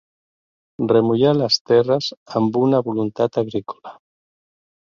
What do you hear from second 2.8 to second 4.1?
voluntat agrícola.